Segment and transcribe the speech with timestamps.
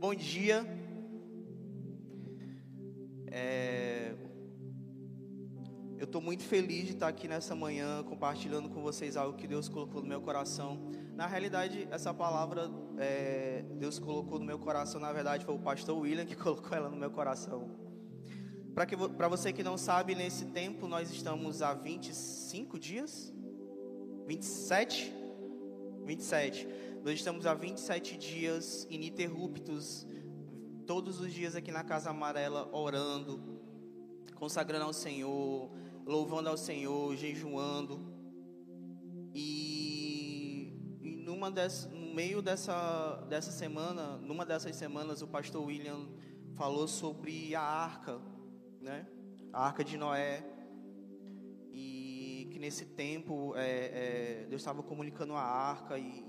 [0.00, 0.66] Bom dia.
[3.30, 4.14] É...
[5.98, 9.68] Eu estou muito feliz de estar aqui nessa manhã compartilhando com vocês algo que Deus
[9.68, 10.90] colocou no meu coração.
[11.14, 13.62] Na realidade, essa palavra é...
[13.78, 16.96] Deus colocou no meu coração, na verdade, foi o pastor William que colocou ela no
[16.96, 17.68] meu coração.
[18.74, 23.34] Para você que não sabe, nesse tempo nós estamos há 25 dias?
[24.26, 25.19] 27?
[26.10, 26.66] 27.
[27.04, 30.04] Nós estamos há 27 dias ininterruptos,
[30.84, 33.60] todos os dias aqui na Casa Amarela, orando,
[34.34, 35.70] consagrando ao Senhor,
[36.04, 38.12] louvando ao Senhor, jejuando.
[39.32, 46.08] E, e numa des, no meio dessa, dessa semana, numa dessas semanas, o pastor William
[46.56, 48.20] falou sobre a arca,
[48.80, 49.06] né?
[49.52, 50.44] A arca de Noé.
[51.72, 52.09] E
[52.60, 56.28] nesse tempo é, é, Deus estava comunicando a arca e,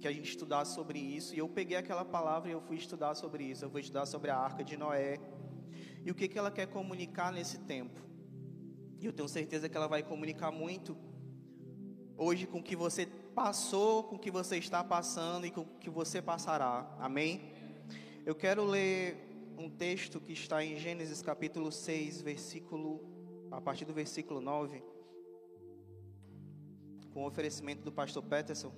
[0.00, 1.34] que a gente estudasse sobre isso.
[1.34, 3.64] E eu peguei aquela palavra e eu fui estudar sobre isso.
[3.64, 5.20] Eu fui estudar sobre a arca de Noé.
[6.04, 8.00] E o que, que ela quer comunicar nesse tempo.
[8.98, 10.96] E eu tenho certeza que ela vai comunicar muito
[12.16, 15.66] hoje com o que você passou, com o que você está passando e com o
[15.78, 16.96] que você passará.
[16.98, 17.52] Amém?
[18.24, 19.16] Eu quero ler
[19.58, 23.04] um texto que está em Gênesis capítulo 6, versículo
[23.50, 24.82] a partir do versículo 9,
[27.12, 28.72] com o oferecimento do pastor Peterson.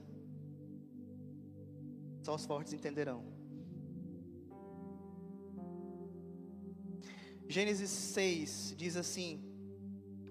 [2.22, 3.24] Só os fortes entenderão.
[7.48, 9.42] Gênesis 6 diz assim,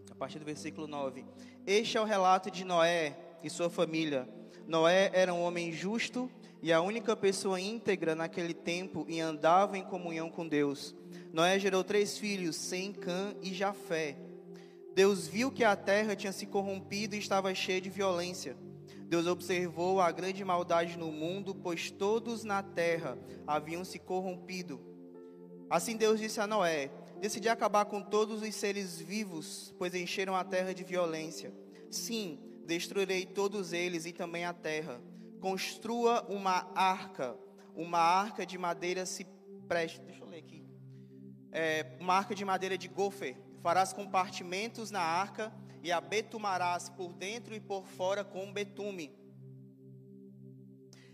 [0.09, 1.25] a partir do versículo 9:
[1.67, 4.27] Este é o relato de Noé e sua família.
[4.67, 9.83] Noé era um homem justo e a única pessoa íntegra naquele tempo e andava em
[9.83, 10.95] comunhão com Deus.
[11.33, 14.17] Noé gerou três filhos, Sem, Cã e Jafé.
[14.93, 18.57] Deus viu que a terra tinha se corrompido e estava cheia de violência.
[19.07, 24.79] Deus observou a grande maldade no mundo, pois todos na terra haviam se corrompido.
[25.69, 30.43] Assim Deus disse a Noé: Decidi acabar com todos os seres vivos, pois encheram a
[30.43, 31.53] terra de violência.
[31.89, 35.01] Sim, destruirei todos eles e também a terra.
[35.39, 37.37] Construa uma arca,
[37.75, 39.25] uma arca de madeira se
[39.67, 40.01] preste.
[40.01, 40.65] Deixa eu ler aqui.
[41.51, 43.37] É, uma arca de madeira de gofer.
[43.61, 49.15] Farás compartimentos na arca e a betumarás por dentro e por fora com betume.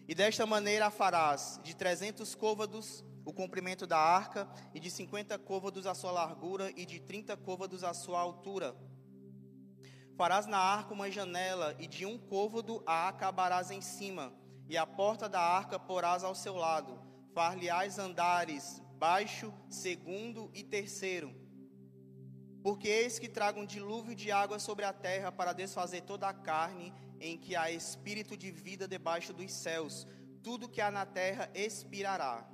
[0.08, 5.38] E desta maneira a farás de trezentos côvados o comprimento da arca, e de cinquenta
[5.38, 8.74] côvados a sua largura, e de trinta côvados a sua altura.
[10.16, 14.34] Farás na arca uma janela, e de um côvado a acabarás em cima,
[14.70, 16.98] e a porta da arca porás ao seu lado.
[17.34, 21.47] Far-lhe-ás andares, baixo, segundo e terceiro
[22.68, 26.34] porque eis que trago um dilúvio de água sobre a terra para desfazer toda a
[26.34, 30.06] carne, em que há espírito de vida debaixo dos céus.
[30.44, 32.46] Tudo que há na terra expirará.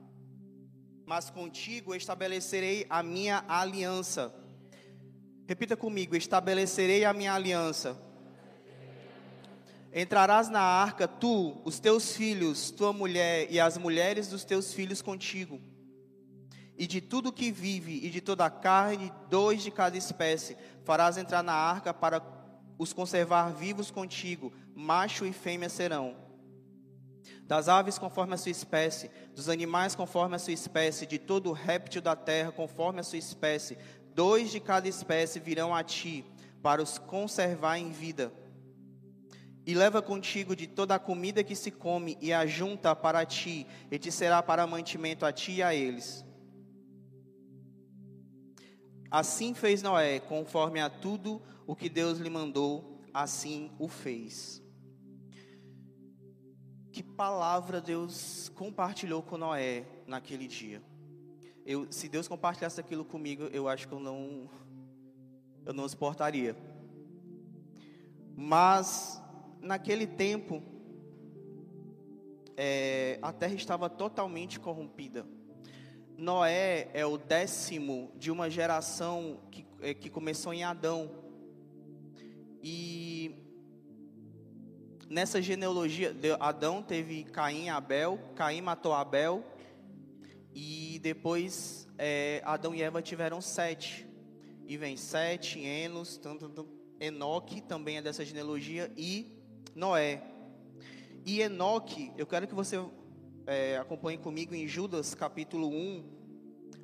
[1.04, 4.32] Mas contigo estabelecerei a minha aliança.
[5.48, 8.00] Repita comigo: estabelecerei a minha aliança.
[9.92, 15.02] Entrarás na arca, tu, os teus filhos, tua mulher e as mulheres dos teus filhos
[15.02, 15.60] contigo
[16.78, 21.18] e de tudo que vive, e de toda a carne, dois de cada espécie, farás
[21.18, 22.22] entrar na arca para
[22.78, 26.16] os conservar vivos contigo, macho e fêmea serão.
[27.46, 32.02] Das aves conforme a sua espécie, dos animais conforme a sua espécie, de todo réptil
[32.02, 33.78] da terra conforme a sua espécie,
[34.16, 36.26] dois de cada espécie virão a ti,
[36.62, 38.32] para os conservar em vida.
[39.66, 43.68] E leva contigo de toda a comida que se come, e a junta para ti,
[43.92, 46.26] e te será para mantimento a ti e a eles.
[49.14, 54.60] Assim fez Noé, conforme a tudo o que Deus lhe mandou, assim o fez.
[56.92, 60.82] Que palavra Deus compartilhou com Noé naquele dia?
[61.64, 64.50] Eu, se Deus compartilhasse aquilo comigo, eu acho que eu não,
[65.64, 66.58] eu não suportaria.
[68.36, 69.22] Mas
[69.62, 70.64] naquele tempo,
[72.58, 75.24] é, a terra estava totalmente corrompida.
[76.18, 81.12] Noé é o décimo de uma geração que, é, que começou em Adão.
[82.62, 83.36] E
[85.10, 89.44] nessa genealogia, Adão teve Caim e Abel, Caim matou Abel,
[90.54, 94.08] e depois é, Adão e Eva tiveram sete.
[94.66, 96.20] E vem sete, Enos,
[97.00, 99.40] Enoque também é dessa genealogia, e
[99.76, 100.24] Noé.
[101.26, 102.80] E Enoque, eu quero que você
[103.46, 106.04] é, acompanhe comigo em Judas capítulo 1,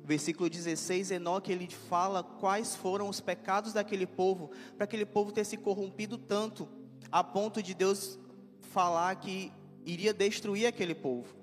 [0.04, 5.44] versículo 16, Enoque ele fala quais foram os pecados daquele povo, para aquele povo ter
[5.44, 6.68] se corrompido tanto,
[7.10, 8.18] a ponto de Deus
[8.60, 9.52] falar que
[9.84, 11.34] iria destruir aquele povo.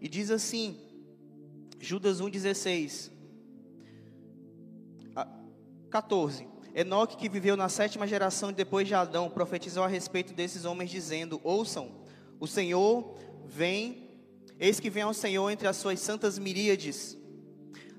[0.00, 0.78] E diz assim,
[1.80, 3.10] Judas 1,16.
[5.90, 6.46] 14.
[6.74, 11.40] Enoque, que viveu na sétima geração depois de Adão, profetizou a respeito desses homens, dizendo:
[11.42, 11.90] Ouçam,
[12.38, 14.07] o Senhor vem,
[14.58, 17.16] eis que vem ao Senhor entre as suas santas miríades,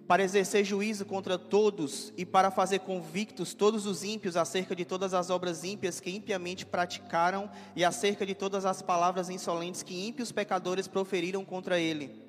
[0.07, 5.13] para exercer juízo contra todos e para fazer convictos todos os ímpios acerca de todas
[5.13, 10.31] as obras ímpias que impiamente praticaram e acerca de todas as palavras insolentes que ímpios
[10.31, 12.19] pecadores proferiram contra ele.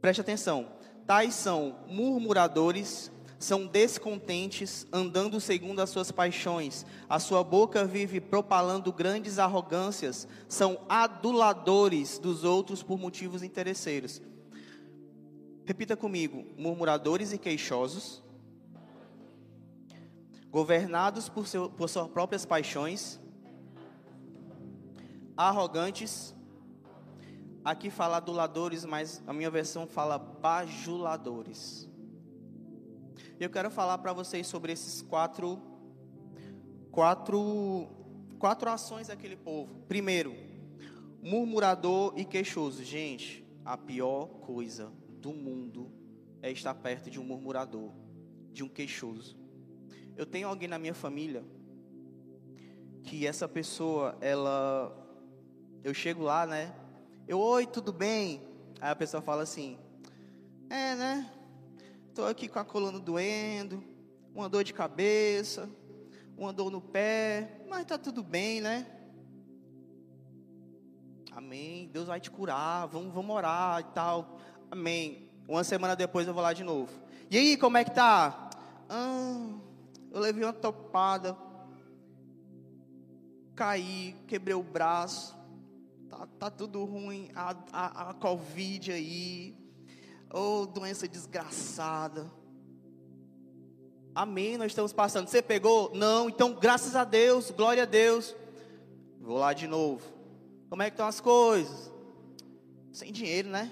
[0.00, 0.68] Preste atenção.
[1.04, 6.84] Tais são murmuradores, são descontentes, andando segundo as suas paixões.
[7.08, 14.20] A sua boca vive propalando grandes arrogâncias, são aduladores dos outros por motivos interesseiros.
[15.64, 18.22] Repita comigo: murmuradores e queixosos,
[20.50, 23.20] governados por, seu, por suas próprias paixões,
[25.36, 26.34] arrogantes.
[27.64, 31.87] Aqui fala aduladores, mas a minha versão fala bajuladores.
[33.40, 35.62] Eu quero falar para vocês sobre esses quatro,
[36.90, 37.86] quatro,
[38.36, 39.76] quatro ações daquele povo.
[39.86, 40.34] Primeiro,
[41.22, 42.82] murmurador e queixoso.
[42.82, 44.90] Gente, a pior coisa
[45.20, 45.88] do mundo
[46.42, 47.92] é estar perto de um murmurador,
[48.52, 49.38] de um queixoso.
[50.16, 51.44] Eu tenho alguém na minha família
[53.04, 54.92] que essa pessoa, ela,
[55.84, 56.74] eu chego lá, né?
[57.28, 58.42] Eu, oi, tudo bem?
[58.80, 59.78] Aí a pessoa fala assim,
[60.68, 61.37] é, né?
[62.18, 63.80] Estou aqui com a coluna doendo,
[64.34, 65.70] uma dor de cabeça,
[66.36, 68.88] uma dor no pé, mas está tudo bem, né?
[71.30, 71.88] Amém.
[71.92, 74.36] Deus vai te curar, vamos, vamos orar e tal.
[74.68, 75.30] Amém.
[75.46, 76.90] Uma semana depois eu vou lá de novo.
[77.30, 78.50] E aí, como é que tá?
[78.88, 79.52] Ah,
[80.10, 81.38] eu levei uma topada,
[83.54, 85.38] caí, quebrei o braço,
[86.08, 89.67] tá, tá tudo ruim, a, a, a Covid aí,
[90.30, 92.30] Oh, doença desgraçada.
[94.14, 95.28] Amém, nós estamos passando.
[95.28, 95.92] Você pegou?
[95.94, 98.34] Não, então graças a Deus, glória a Deus.
[99.20, 100.02] Vou lá de novo.
[100.68, 101.92] Como é que estão as coisas?
[102.92, 103.70] Sem dinheiro, né?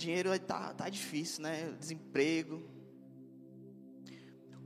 [0.00, 1.74] dinheiro tá, tá difícil, né?
[1.78, 2.62] Desemprego.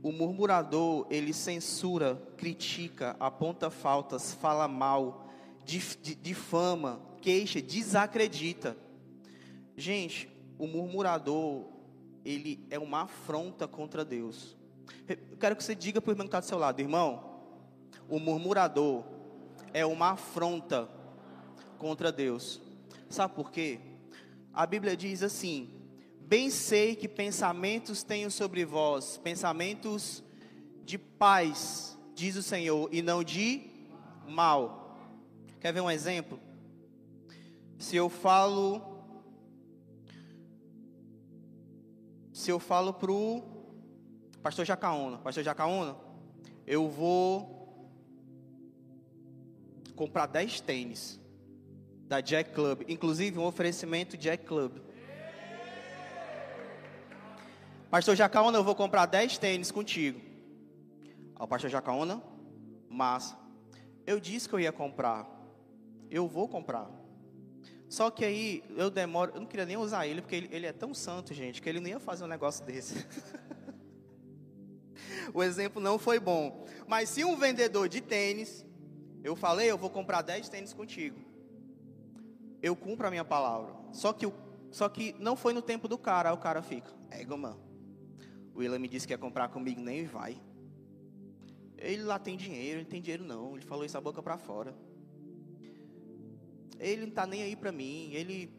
[0.01, 5.27] O murmurador, ele censura, critica, aponta faltas, fala mal,
[5.65, 8.77] difama, queixa, desacredita.
[9.77, 11.65] Gente, o murmurador,
[12.23, 14.55] ele é uma afronta contra Deus.
[15.07, 17.41] Eu quero que você diga para o irmão que está do seu lado, irmão,
[18.07, 19.03] o murmurador
[19.73, 20.89] é uma afronta
[21.77, 22.61] contra Deus.
[23.09, 23.79] Sabe por quê?
[24.53, 25.69] A Bíblia diz assim:
[26.21, 30.23] Bem sei que pensamentos tenho sobre vós, pensamentos
[30.83, 33.69] de paz, diz o Senhor, e não de
[34.27, 34.97] mal.
[35.59, 36.39] Quer ver um exemplo?
[37.77, 38.94] Se eu falo
[42.35, 43.41] se eu falo pro
[44.43, 45.95] pastor Jacaúna, pastor Jacaúna,
[46.67, 47.87] eu vou
[49.95, 51.17] comprar 10 tênis
[52.09, 54.79] da Jack Club, inclusive um oferecimento Jack Club.
[57.89, 60.19] Pastor Jacaúna, eu vou comprar 10 tênis contigo.
[61.35, 62.21] Ao pastor Jacaúna,
[62.89, 63.39] massa.
[64.05, 65.25] Eu disse que eu ia comprar.
[66.11, 66.91] Eu vou comprar.
[67.95, 70.73] Só que aí eu demoro, eu não queria nem usar ele, porque ele, ele é
[70.73, 73.07] tão santo, gente, que ele não ia fazer um negócio desse.
[75.33, 76.67] o exemplo não foi bom.
[76.89, 78.65] Mas se um vendedor de tênis,
[79.23, 81.17] eu falei, eu vou comprar 10 tênis contigo.
[82.61, 83.73] Eu cumpro a minha palavra.
[83.93, 84.29] Só que,
[84.71, 87.61] só que não foi no tempo do cara, aí o cara fica, é, mano.
[88.53, 90.37] O William me disse que ia comprar comigo, nem vai.
[91.77, 93.55] Ele lá tem dinheiro, ele tem dinheiro não.
[93.55, 94.75] Ele falou isso a boca para fora.
[96.79, 98.49] Ele não está nem aí para mim, ele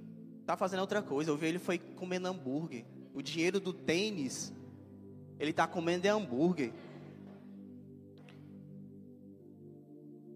[0.40, 1.30] está fazendo outra coisa.
[1.30, 2.84] Eu vi ele foi comendo hambúrguer.
[3.14, 4.52] O dinheiro do tênis,
[5.38, 6.72] ele está comendo é hambúrguer.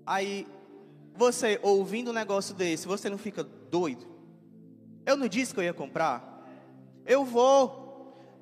[0.07, 0.47] Aí,
[1.15, 4.07] você ouvindo um negócio desse, você não fica doido?
[5.07, 6.47] Eu não disse que eu ia comprar?
[7.07, 7.79] Eu vou.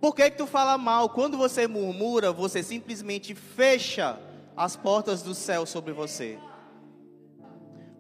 [0.01, 1.11] Por que, que tu fala mal?
[1.11, 4.19] Quando você murmura, você simplesmente fecha
[4.57, 6.39] as portas do céu sobre você.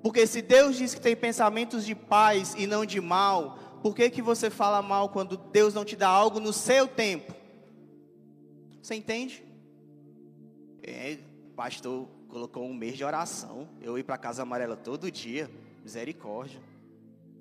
[0.09, 4.09] Porque se Deus diz que tem pensamentos de paz e não de mal, por que,
[4.09, 7.35] que você fala mal quando Deus não te dá algo no seu tempo?
[8.81, 9.45] Você entende?
[10.83, 11.19] É,
[11.55, 13.69] pastor colocou um mês de oração.
[13.83, 15.51] Eu ir para a casa amarela todo dia.
[15.83, 16.59] Misericórdia.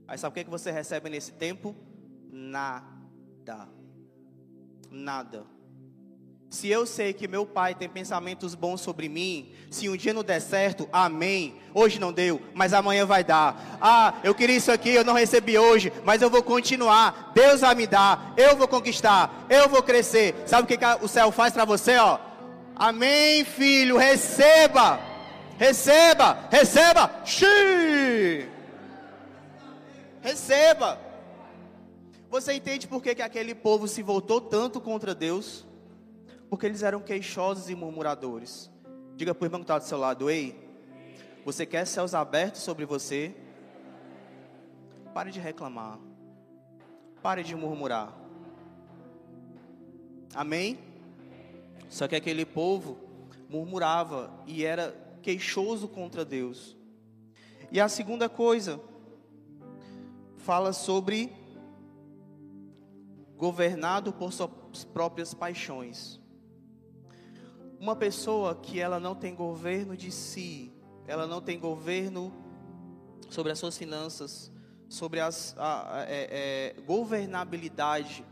[0.06, 1.74] Aí sabe o que, que você recebe nesse tempo?
[2.30, 3.70] Nada.
[4.92, 5.46] Nada.
[6.50, 10.24] Se eu sei que meu pai tem pensamentos bons sobre mim, se um dia não
[10.24, 11.56] der certo, amém.
[11.74, 13.77] Hoje não deu, mas amanhã vai dar.
[13.82, 17.34] Ah, eu queria isso aqui, eu não recebi hoje, mas eu vou continuar.
[17.36, 20.36] Deus vai me dar, eu vou conquistar, eu vou crescer.
[20.46, 22.18] Sabe o que o céu faz para você, ó?
[22.74, 25.01] Amém, filho, receba.
[25.58, 27.12] Receba, receba.
[27.25, 28.48] Xiii.
[30.22, 30.98] Receba.
[32.30, 35.67] Você entende por que, que aquele povo se voltou tanto contra Deus?
[36.50, 38.72] Porque eles eram queixosos e murmuradores.
[39.16, 40.56] Diga para o irmão que está do seu lado: Ei,
[41.44, 43.36] você quer céus abertos sobre você?
[45.13, 46.00] Pare de reclamar.
[47.22, 48.13] Pare de murmurar.
[50.36, 50.77] Amém?
[51.89, 52.98] Só que aquele povo
[53.50, 56.75] murmurava e era queixoso contra Deus.
[57.72, 58.80] E a segunda coisa
[60.38, 61.32] fala sobre
[63.36, 66.20] governado por suas próprias paixões.
[67.80, 70.72] Uma pessoa que ela não tem governo de si,
[71.06, 72.34] ela não tem governo
[73.30, 74.52] sobre as suas finanças,
[74.90, 78.26] sobre as, a, a é, é, governabilidade,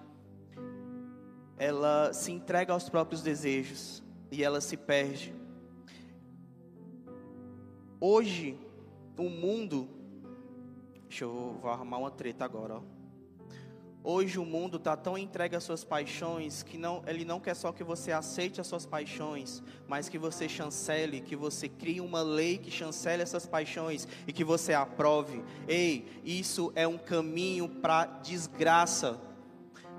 [1.58, 5.34] ela se entrega aos próprios desejos e ela se perde.
[8.00, 8.60] Hoje,
[9.18, 9.88] o mundo,
[11.08, 12.82] deixa eu vou arrumar uma treta agora, ó.
[14.08, 17.72] Hoje o mundo está tão entregue às suas paixões que não, ele não quer só
[17.72, 22.60] que você aceite as suas paixões, mas que você chancele, que você crie uma lei
[22.60, 25.44] que chancele essas paixões e que você aprove.
[25.68, 29.20] Ei, isso é um caminho para desgraça.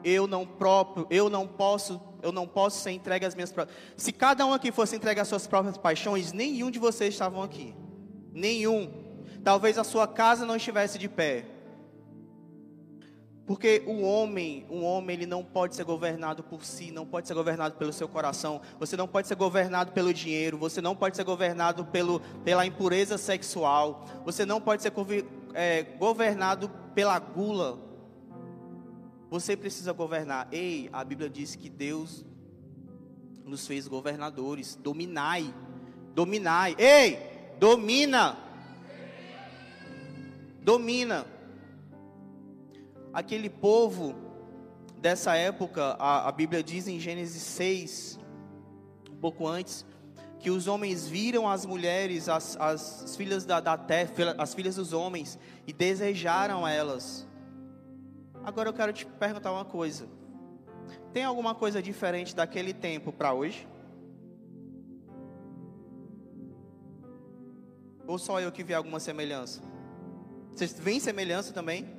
[0.04, 3.76] Eu não próprio, eu não posso, eu não posso ser entregue às minhas próprias.
[3.96, 7.75] Se cada um aqui fosse entregue às suas próprias paixões, nenhum de vocês estavam aqui.
[8.32, 8.88] Nenhum.
[9.42, 11.55] Talvez a sua casa não estivesse de pé.
[13.47, 17.35] Porque o homem, o homem ele não pode ser governado por si, não pode ser
[17.35, 18.61] governado pelo seu coração.
[18.81, 20.59] Você não pode ser governado pelo dinheiro.
[20.59, 24.05] Você não pode ser governado pelo, pela impureza sexual.
[24.25, 24.93] Você não pode ser
[25.55, 27.79] é, governado pela gula.
[29.31, 30.49] Você precisa governar.
[30.50, 32.25] Ei, a Bíblia diz que Deus
[33.45, 34.75] nos fez governadores.
[34.75, 35.55] Dominai,
[36.17, 36.75] dominai.
[36.81, 37.17] Ei,
[37.61, 38.37] domina,
[40.62, 41.36] domina
[43.16, 44.14] aquele povo
[44.99, 48.18] dessa época, a, a Bíblia diz em Gênesis 6,
[49.11, 49.87] um pouco antes,
[50.38, 54.92] que os homens viram as mulheres, as, as filhas da, da terra, as filhas dos
[54.92, 57.26] homens, e desejaram elas.
[58.44, 60.06] Agora eu quero te perguntar uma coisa:
[61.14, 63.66] tem alguma coisa diferente daquele tempo para hoje?
[68.06, 69.62] Ou só eu que vi alguma semelhança?
[70.54, 71.96] Vocês veem semelhança também?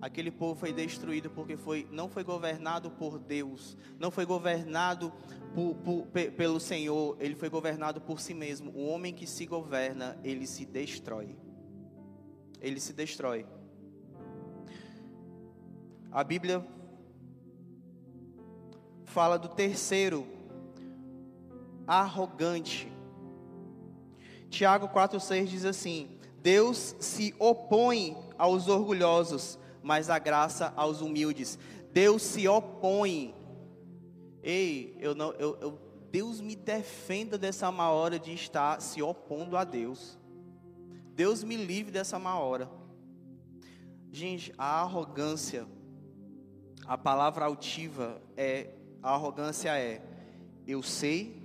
[0.00, 5.12] Aquele povo foi destruído porque foi, não foi governado por Deus, não foi governado
[5.54, 8.70] por, por, pelo Senhor, ele foi governado por si mesmo.
[8.72, 11.36] O homem que se governa, ele se destrói.
[12.60, 13.46] Ele se destrói.
[16.12, 16.66] A Bíblia
[19.04, 20.26] fala do terceiro,
[21.86, 22.90] arrogante.
[24.48, 31.58] Tiago 4,6 diz assim: Deus se opõe aos orgulhosos, mas a graça aos humildes.
[31.92, 33.34] Deus se opõe.
[34.42, 35.78] Ei, eu não, eu, eu,
[36.10, 40.18] Deus me defenda dessa má hora de estar se opondo a Deus.
[41.14, 42.70] Deus me livre dessa má hora.
[44.10, 45.66] Gente, a arrogância,
[46.86, 48.70] a palavra altiva é,
[49.02, 50.02] a arrogância é,
[50.66, 51.40] eu sei,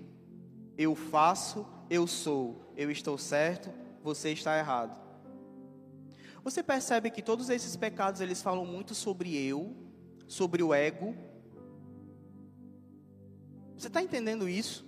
[0.77, 3.72] eu faço, eu sou, eu estou certo,
[4.04, 5.05] você está errado.
[6.46, 9.75] Você percebe que todos esses pecados eles falam muito sobre eu,
[10.28, 11.16] sobre o ego.
[13.75, 14.86] Você está entendendo isso?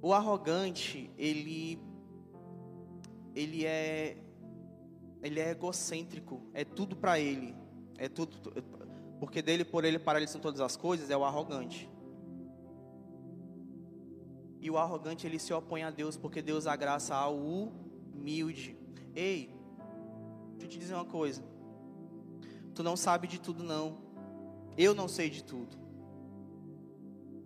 [0.00, 1.78] O arrogante, ele
[3.34, 4.16] ele é
[5.22, 7.54] ele é egocêntrico, é tudo para ele,
[7.98, 8.38] é tudo
[9.20, 11.90] porque dele por ele para ele são todas as coisas, é o arrogante.
[14.62, 17.36] E o arrogante ele se opõe a Deus porque Deus agraça ao
[18.14, 18.76] humilde.
[19.14, 19.54] Ei,
[20.52, 21.42] deixa eu te dizer uma coisa.
[22.74, 23.98] Tu não sabe de tudo, não.
[24.76, 25.76] Eu não sei de tudo.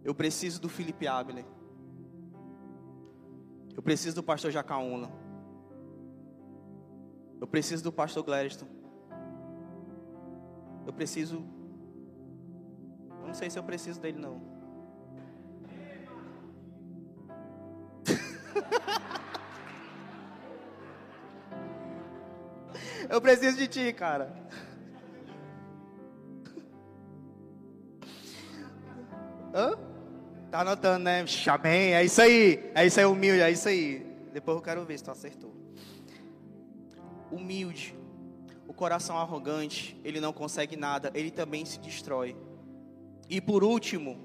[0.03, 1.45] Eu preciso do Felipe Abner.
[3.77, 5.11] Eu preciso do pastor Jacaúna.
[7.41, 8.71] Eu preciso do pastor Gladstone.
[10.87, 11.45] Eu preciso.
[13.21, 14.41] Eu não sei se eu preciso dele, não.
[23.11, 24.35] Eu preciso de ti, cara.
[29.55, 29.79] Hã?
[30.51, 31.25] Tá anotando, né?
[31.47, 31.95] Amém.
[31.95, 32.71] É isso aí.
[32.75, 33.41] É isso aí, humilde.
[33.41, 34.07] É isso aí.
[34.33, 35.55] Depois eu quero ver se tu acertou.
[37.33, 37.97] Humilde.
[38.67, 42.37] O coração arrogante, ele não consegue nada, ele também se destrói.
[43.29, 44.19] E por último,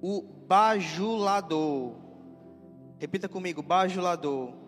[0.00, 1.94] o bajulador.
[2.98, 4.67] Repita comigo, bajulador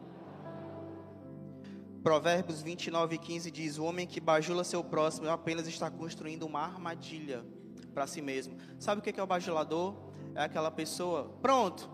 [2.02, 6.60] Provérbios 29 e 15 diz: O homem que bajula seu próximo apenas está construindo uma
[6.60, 7.44] armadilha
[7.92, 8.56] para si mesmo.
[8.78, 9.94] Sabe o que é o bajulador?
[10.34, 11.90] É aquela pessoa, pronto,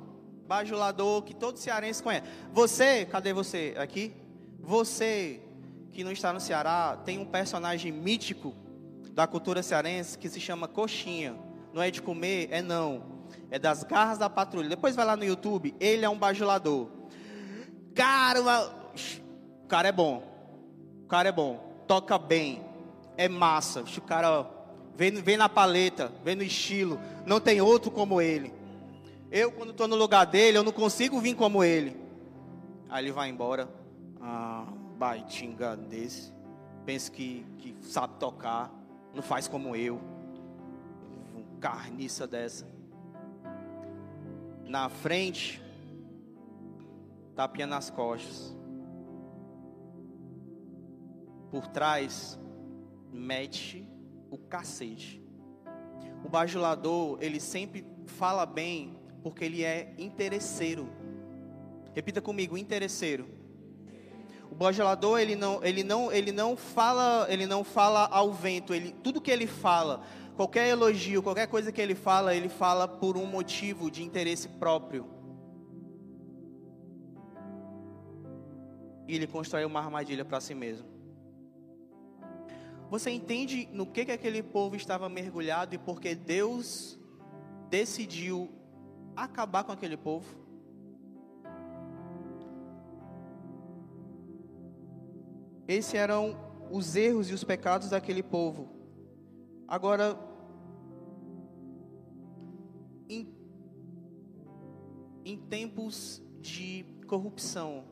[0.47, 2.27] bajulador que todo cearense conhece.
[2.53, 3.75] Você, cadê você?
[3.79, 4.15] Aqui?
[4.61, 5.41] Você
[5.91, 8.55] que não está no Ceará, tem um personagem mítico
[9.13, 11.35] da cultura cearense que se chama Coxinha.
[11.73, 13.25] Não é de comer, é não.
[13.51, 14.69] É das garras da patrulha.
[14.69, 16.91] Depois vai lá no YouTube, ele é um bajulador.
[17.95, 18.41] Cara,
[19.67, 20.23] o cara é bom.
[21.03, 21.59] O cara é bom.
[21.89, 22.65] Toca bem.
[23.17, 23.81] É massa.
[23.81, 24.49] O cara
[24.95, 27.01] vem, vem na paleta, vem no estilo.
[27.27, 28.55] Não tem outro como ele.
[29.29, 31.97] Eu, quando estou no lugar dele, eu não consigo vir como ele.
[32.89, 33.69] Aí ele vai embora.
[34.21, 36.33] Ah, baitinga desse.
[36.85, 38.73] Pensa que, que sabe tocar.
[39.13, 40.01] Não faz como eu.
[41.35, 42.69] Um carniça dessa.
[44.65, 45.61] Na frente,
[47.35, 48.56] tapinha nas costas
[51.57, 52.39] por trás
[53.11, 53.89] mete
[54.31, 55.23] o cacete.
[56.23, 60.87] O bajulador, ele sempre fala bem porque ele é interesseiro.
[61.95, 63.27] Repita comigo, interesseiro.
[64.51, 68.95] O bajulador, ele não, ele não, ele não fala, ele não fala ao vento, ele
[69.03, 70.03] tudo que ele fala,
[70.37, 75.09] qualquer elogio, qualquer coisa que ele fala, ele fala por um motivo de interesse próprio.
[79.09, 80.96] E ele constrói uma armadilha para si mesmo.
[82.89, 86.99] Você entende no que, que aquele povo estava mergulhado e porque Deus
[87.69, 88.49] decidiu
[89.17, 90.27] acabar com aquele povo?
[95.67, 96.37] Esses eram
[96.71, 98.69] os erros e os pecados daquele povo.
[99.67, 100.17] Agora,
[103.09, 103.29] em,
[105.25, 107.85] em tempos de corrupção,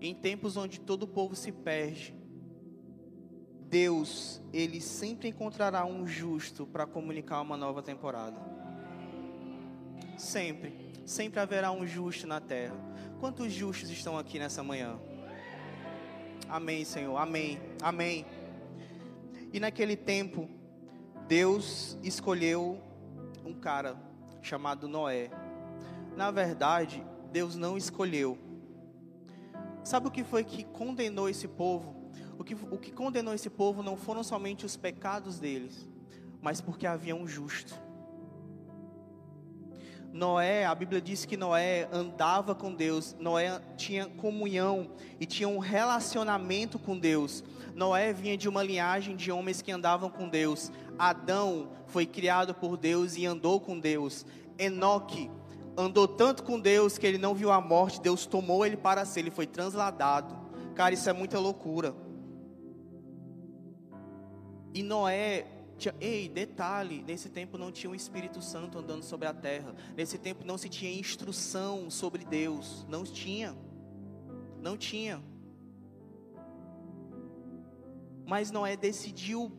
[0.00, 2.23] em tempos onde todo o povo se perde,
[3.68, 8.36] Deus, ele sempre encontrará um justo para comunicar uma nova temporada.
[10.16, 12.74] Sempre, sempre haverá um justo na terra.
[13.18, 14.98] Quantos justos estão aqui nessa manhã?
[16.48, 17.16] Amém, Senhor.
[17.16, 17.58] Amém.
[17.82, 18.26] Amém.
[19.52, 20.48] E naquele tempo,
[21.26, 22.80] Deus escolheu
[23.44, 23.96] um cara
[24.42, 25.30] chamado Noé.
[26.16, 28.38] Na verdade, Deus não escolheu.
[29.82, 32.03] Sabe o que foi que condenou esse povo?
[32.38, 35.86] O que, o que condenou esse povo não foram somente os pecados deles,
[36.40, 37.74] mas porque havia um justo.
[40.12, 45.58] Noé, a Bíblia diz que Noé andava com Deus, Noé tinha comunhão e tinha um
[45.58, 47.42] relacionamento com Deus.
[47.74, 50.70] Noé vinha de uma linhagem de homens que andavam com Deus.
[50.96, 54.24] Adão foi criado por Deus e andou com Deus.
[54.56, 55.28] Enoque
[55.76, 59.18] andou tanto com Deus que ele não viu a morte, Deus tomou ele para si,
[59.18, 60.36] ele foi transladado.
[60.74, 61.94] Cara, isso é muita loucura.
[64.74, 65.46] E Noé,
[66.00, 69.72] ei, detalhe, nesse tempo não tinha o Espírito Santo andando sobre a terra.
[69.96, 72.84] Nesse tempo não se tinha instrução sobre Deus.
[72.88, 73.54] Não tinha.
[74.60, 75.22] Não tinha.
[78.26, 79.52] Mas Noé decidiu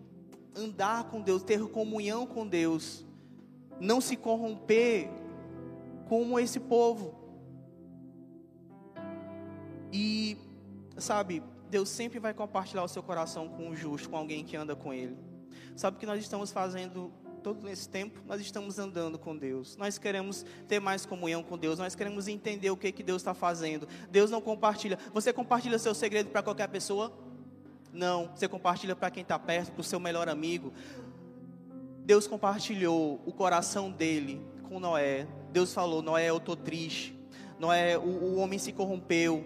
[0.53, 3.05] andar com Deus, ter comunhão com Deus,
[3.79, 5.09] não se corromper
[6.07, 7.13] como esse povo.
[9.91, 10.37] E,
[10.97, 14.75] sabe, Deus sempre vai compartilhar o seu coração com o justo, com alguém que anda
[14.75, 15.17] com Ele.
[15.75, 17.11] Sabe o que nós estamos fazendo
[17.43, 18.21] todo esse tempo?
[18.25, 19.75] Nós estamos andando com Deus.
[19.77, 21.77] Nós queremos ter mais comunhão com Deus.
[21.77, 23.87] Nós queremos entender o que, que Deus está fazendo.
[24.09, 24.97] Deus não compartilha.
[25.13, 27.11] Você compartilha seu segredo para qualquer pessoa?
[27.91, 28.31] Não.
[28.35, 30.73] Você compartilha para quem está perto, para o seu melhor amigo.
[32.05, 35.27] Deus compartilhou o coração dele com Noé.
[35.51, 37.15] Deus falou: Noé, eu estou triste.
[37.59, 39.45] Noé, o, o homem se corrompeu.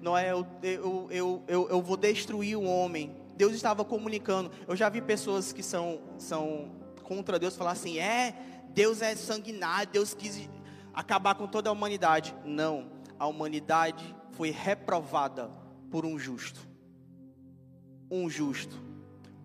[0.00, 3.14] Noé, eu, eu, eu, eu, eu vou destruir o homem.
[3.36, 4.50] Deus estava comunicando.
[4.66, 8.34] Eu já vi pessoas que são, são contra Deus falar assim: é,
[8.70, 10.48] Deus é sanguinário, Deus quis
[10.94, 12.34] acabar com toda a humanidade.
[12.44, 15.50] Não, a humanidade foi reprovada
[15.90, 16.66] por um justo.
[18.10, 18.82] Um justo.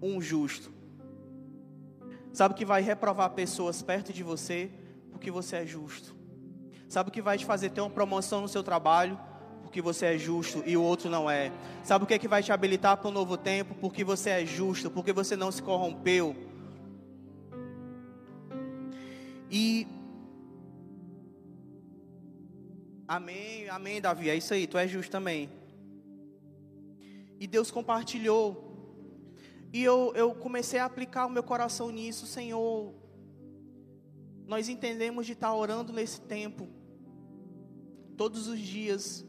[0.02, 0.74] Um justo.
[2.32, 4.72] Sabe o que vai reprovar pessoas perto de você?
[5.12, 6.16] Porque você é justo.
[6.88, 9.20] Sabe o que vai te fazer ter uma promoção no seu trabalho?
[9.76, 11.52] Porque você é justo e o outro não é.
[11.84, 13.76] Sabe o que é que vai te habilitar para um novo tempo?
[13.76, 16.34] Porque você é justo, porque você não se corrompeu.
[19.52, 19.86] E
[23.06, 24.30] Amém, amém, Davi.
[24.30, 25.50] É isso aí, tu é justo também.
[27.38, 28.64] E Deus compartilhou.
[29.74, 32.96] E eu, eu comecei a aplicar o meu coração nisso, Senhor.
[34.48, 36.66] Nós entendemos de estar orando nesse tempo,
[38.16, 39.26] todos os dias.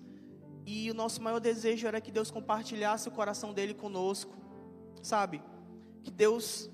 [0.67, 4.35] E o nosso maior desejo era que Deus compartilhasse o coração dele conosco,
[5.01, 5.41] sabe?
[6.03, 6.69] Que Deus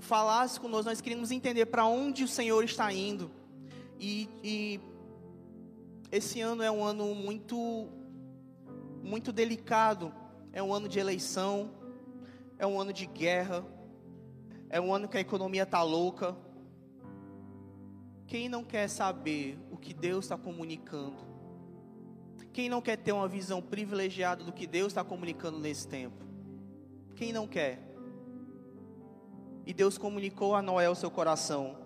[0.00, 0.88] falasse conosco.
[0.88, 3.30] Nós queríamos entender para onde o Senhor está indo.
[4.00, 4.80] E, e
[6.10, 7.86] esse ano é um ano muito,
[9.02, 10.10] muito delicado.
[10.50, 11.70] É um ano de eleição,
[12.58, 13.64] é um ano de guerra,
[14.70, 16.34] é um ano que a economia está louca.
[18.26, 21.31] Quem não quer saber o que Deus está comunicando?
[22.52, 26.24] Quem não quer ter uma visão privilegiada do que Deus está comunicando nesse tempo?
[27.16, 27.80] Quem não quer?
[29.64, 31.78] E Deus comunicou a Noé o seu coração.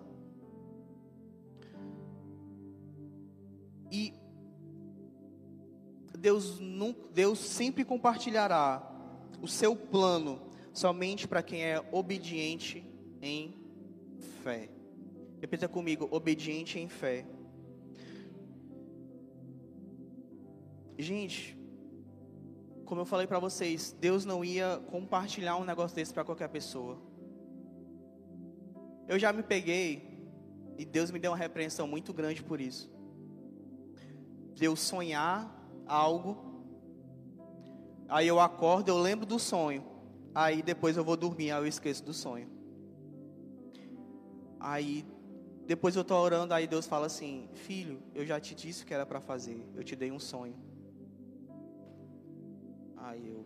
[3.91, 4.13] E
[6.17, 6.59] Deus,
[7.13, 8.91] Deus sempre compartilhará
[9.41, 10.41] o seu plano
[10.73, 12.83] somente para quem é obediente
[13.21, 13.55] em
[14.43, 14.69] fé.
[15.39, 17.25] Repita comigo: obediente em fé.
[20.97, 21.57] Gente,
[22.85, 26.97] como eu falei para vocês, Deus não ia compartilhar um negócio desse para qualquer pessoa.
[29.07, 30.17] Eu já me peguei
[30.77, 32.89] e Deus me deu uma repreensão muito grande por isso.
[34.55, 35.53] Deus sonhar
[35.85, 36.63] algo,
[38.09, 39.85] aí eu acordo, eu lembro do sonho,
[40.33, 42.49] aí depois eu vou dormir, aí eu esqueço do sonho.
[44.59, 45.05] Aí
[45.67, 48.93] depois eu estou orando, aí Deus fala assim: Filho, eu já te disse o que
[48.93, 50.55] era para fazer, eu te dei um sonho.
[53.07, 53.45] Aí eu,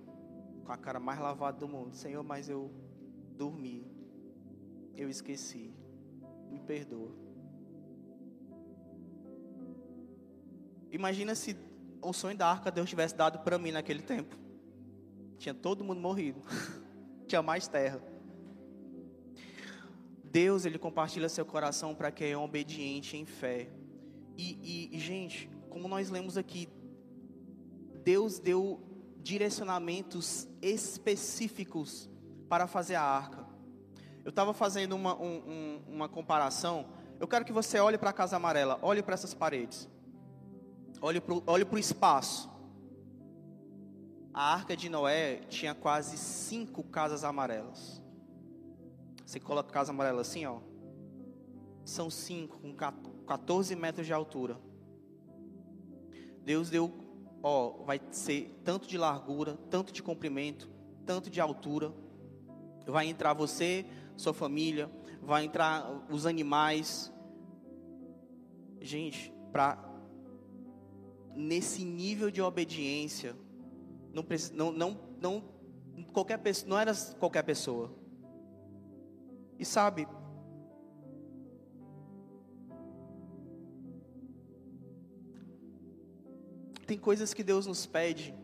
[0.65, 2.71] com a cara mais lavada do mundo, Senhor, mas eu
[3.38, 3.86] dormi,
[4.95, 5.71] eu esqueci,
[6.50, 7.12] me perdoa.
[10.91, 11.56] Imagina se
[12.02, 14.36] o sonho da arca Deus tivesse dado para mim naquele tempo.
[15.38, 16.41] Tinha todo mundo morrido.
[17.28, 18.02] Tinha mais terra.
[20.24, 23.69] Deus, ele compartilha seu coração para quem é obediente em fé.
[24.36, 26.67] E, e, gente, como nós lemos aqui,
[28.04, 28.91] Deus deu
[29.22, 32.10] direcionamentos específicos
[32.50, 33.46] para fazer a arca.
[34.24, 36.86] Eu estava fazendo uma, um, um, uma comparação.
[37.20, 39.90] Eu quero que você olhe para a casa amarela, olhe para essas paredes.
[41.02, 42.50] Olhe para o espaço.
[44.34, 48.02] A arca de Noé tinha quase cinco casas amarelas.
[49.26, 50.60] Você coloca casa amarela assim, ó.
[51.84, 52.74] São cinco, com
[53.26, 54.60] 14 metros de altura.
[56.44, 56.94] Deus deu,
[57.44, 60.70] ó, vai ser tanto de largura, tanto de comprimento,
[61.06, 61.94] tanto de altura.
[62.86, 63.86] Vai entrar você,
[64.18, 67.12] sua família, vai entrar os animais.
[68.80, 69.90] Gente, para
[71.36, 73.36] nesse nível de obediência,
[74.14, 75.44] não, não, não, não,
[76.12, 77.94] qualquer pessoa, não era qualquer pessoa.
[79.58, 80.08] E sabe,
[86.92, 88.36] tem coisas que Deus nos pede,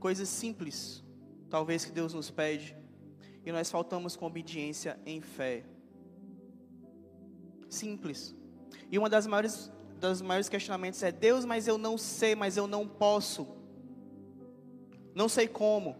[0.00, 1.04] coisas simples,
[1.50, 2.74] talvez que Deus nos pede,
[3.44, 5.62] e nós faltamos com obediência em fé.
[7.68, 8.34] Simples.
[8.90, 12.66] E uma das maiores dos maiores questionamentos é: Deus, mas eu não sei, mas eu
[12.66, 13.46] não posso.
[15.14, 15.94] Não sei como.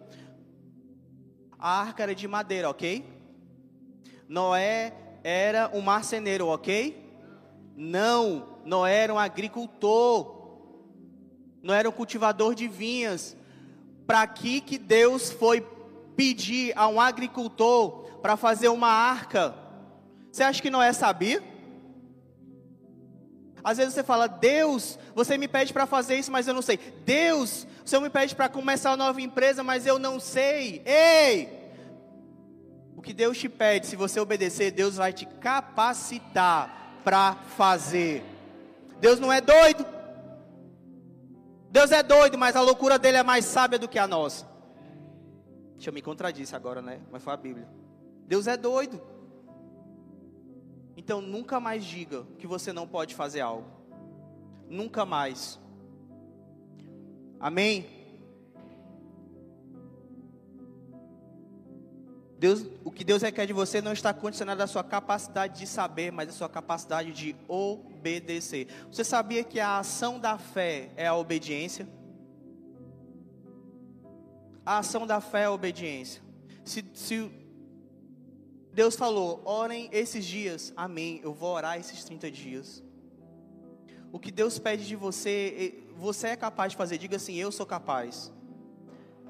[1.58, 3.04] A arca era de madeira, ok?
[4.26, 7.14] Noé era um marceneiro, ok?
[7.76, 10.41] Não, Noé era um agricultor.
[11.62, 13.36] Não era um cultivador de vinhas.
[14.06, 15.66] Para que que Deus foi
[16.16, 19.54] pedir a um agricultor para fazer uma arca?
[20.30, 21.42] Você acha que Noé sabia?
[23.64, 26.78] Às vezes você fala, Deus, você me pede para fazer isso, mas eu não sei.
[27.04, 30.82] Deus, Senhor me pede para começar uma nova empresa, mas eu não sei.
[30.84, 31.62] Ei!
[32.96, 38.24] O que Deus te pede, se você obedecer, Deus vai te capacitar para fazer.
[39.00, 39.86] Deus não é doido.
[41.72, 44.46] Deus é doido, mas a loucura dele é mais sábia do que a nossa.
[45.74, 47.00] Deixa eu me contradisse agora, né?
[47.10, 47.66] Mas foi a Bíblia.
[48.26, 49.00] Deus é doido.
[50.94, 53.66] Então nunca mais diga que você não pode fazer algo.
[54.68, 55.58] Nunca mais.
[57.40, 57.86] Amém?
[62.42, 66.10] Deus, o que Deus requer de você não está condicionado à sua capacidade de saber,
[66.10, 68.66] mas à sua capacidade de obedecer.
[68.90, 71.88] Você sabia que a ação da fé é a obediência?
[74.66, 76.20] A ação da fé é a obediência.
[76.64, 77.30] Se, se
[78.72, 81.20] Deus falou: orem esses dias, amém.
[81.22, 82.82] Eu vou orar esses 30 dias.
[84.10, 86.98] o que Deus pede de você, você é capaz de fazer.
[86.98, 88.32] Diga assim: Eu sou capaz.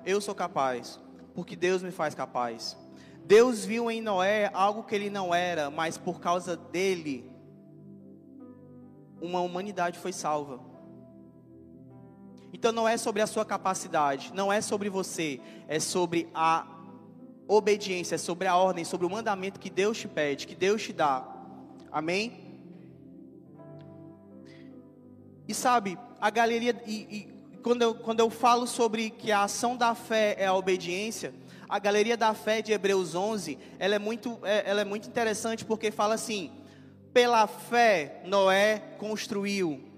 [0.03, 0.99] Eu sou capaz,
[1.35, 2.81] porque Deus me faz capaz.
[3.25, 7.31] Deus viu em Noé algo que ele não era, mas por causa dele,
[9.21, 10.61] uma humanidade foi salva.
[12.53, 16.67] Então não é sobre a sua capacidade, não é sobre você, é sobre a
[17.49, 20.93] obediência, é sobre a ordem, sobre o mandamento que Deus te pede, que Deus te
[20.93, 21.27] dá.
[21.91, 22.41] Amém?
[25.49, 29.77] E sabe, a galeria, e, e quando, eu, quando eu falo sobre que a ação
[29.77, 31.35] da fé é a obediência,
[31.73, 35.65] a galeria da fé de Hebreus 11, ela é muito, é, ela é muito interessante
[35.65, 36.53] porque fala assim:
[37.13, 39.93] pela fé Noé construiu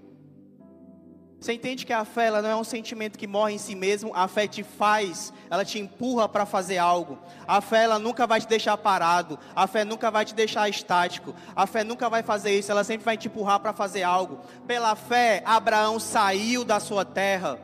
[1.45, 4.13] você entende que a fé ela não é um sentimento que morre em si mesmo,
[4.15, 7.19] a fé te faz, ela te empurra para fazer algo.
[7.47, 11.35] A fé ela nunca vai te deixar parado, a fé nunca vai te deixar estático,
[11.55, 14.41] a fé nunca vai fazer isso, ela sempre vai te empurrar para fazer algo.
[14.67, 17.59] Pela fé, Abraão saiu da sua terra.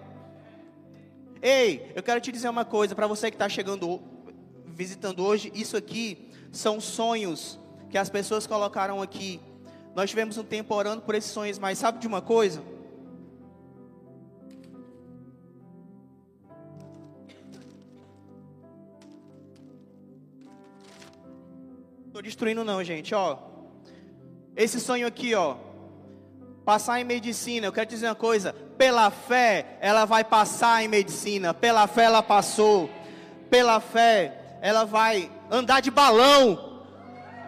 [1.42, 4.02] Ei, eu quero te dizer uma coisa para você que está chegando,
[4.66, 9.40] visitando hoje, isso aqui são sonhos que as pessoas colocaram aqui.
[9.94, 12.62] Nós tivemos um tempo orando por esses sonhos, mas sabe de uma coisa?
[22.06, 23.38] Estou destruindo não, gente, ó.
[24.54, 25.69] Esse sonho aqui, ó.
[26.70, 28.54] Passar em medicina, eu quero dizer uma coisa.
[28.78, 31.52] Pela fé, ela vai passar em medicina.
[31.52, 32.88] Pela fé, ela passou.
[33.50, 36.84] Pela fé, ela vai andar de balão.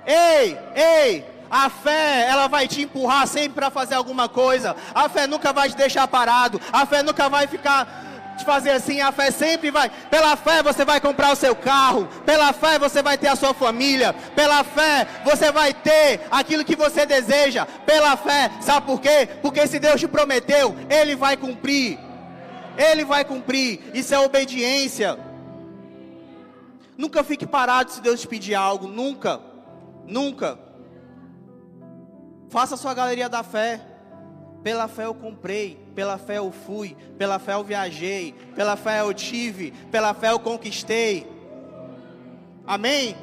[0.05, 4.75] Ei, ei, a fé, ela vai te empurrar sempre para fazer alguma coisa.
[4.93, 6.61] A fé nunca vai te deixar parado.
[6.73, 8.12] A fé nunca vai ficar
[8.43, 9.91] de fazer assim, a fé sempre vai.
[10.11, 13.55] Pela fé você vai comprar o seu carro, pela fé você vai ter a sua
[13.55, 19.29] família, pela fé você vai ter aquilo que você deseja, pela fé, sabe por quê?
[19.41, 21.99] Porque se Deus te prometeu, Ele vai cumprir.
[22.77, 23.81] Ele vai cumprir.
[23.95, 25.19] Isso é obediência.
[26.97, 29.41] Nunca fique parado se Deus te pedir algo, nunca.
[30.07, 30.59] Nunca.
[32.49, 33.81] Faça a sua galeria da fé.
[34.63, 39.13] Pela fé eu comprei, pela fé eu fui, pela fé eu viajei, pela fé eu
[39.15, 41.27] tive, pela fé eu conquistei.
[42.67, 43.17] Amém?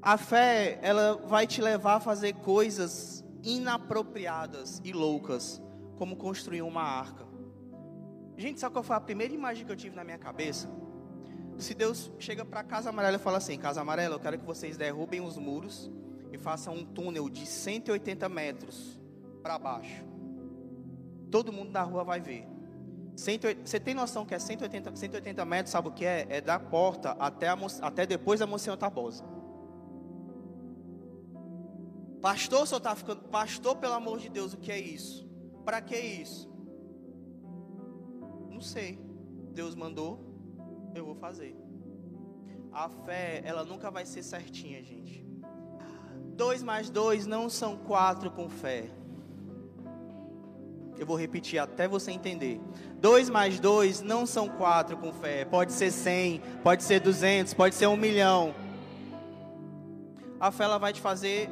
[0.00, 5.62] A fé, ela vai te levar a fazer coisas inapropriadas e loucas,
[5.96, 7.24] como construir uma arca.
[8.36, 10.68] Gente, sabe qual foi a primeira imagem que eu tive na minha cabeça?
[11.56, 14.44] Se Deus chega para a Casa Amarela e fala assim: Casa Amarela, eu quero que
[14.44, 15.90] vocês derrubem os muros
[16.34, 19.00] e faça um túnel de 180 metros
[19.40, 20.04] para baixo.
[21.30, 22.46] Todo mundo na rua vai ver.
[23.16, 26.26] Você tem noção que é 180, 180 metros, sabe o que é?
[26.28, 29.24] É da porta até, a, até depois da Monsenhor Tabosa.
[32.20, 33.22] Pastor, só tá ficando.
[33.28, 35.28] Pastor, pelo amor de Deus, o que é isso?
[35.64, 36.52] Para que isso?
[38.50, 38.98] Não sei.
[39.52, 40.18] Deus mandou,
[40.96, 41.56] eu vou fazer.
[42.72, 45.23] A fé, ela nunca vai ser certinha, gente.
[46.36, 48.90] Dois mais dois não são quatro com fé.
[50.98, 52.60] Eu vou repetir até você entender.
[53.00, 55.44] Dois mais dois não são quatro com fé.
[55.44, 58.52] Pode ser cem, pode ser duzentos, pode ser um milhão.
[60.40, 61.48] A fé ela vai te fazer.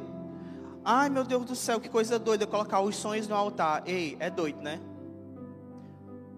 [0.83, 3.83] Ai meu Deus do céu, que coisa doida colocar os sonhos no altar.
[3.85, 4.81] Ei, é doido, né?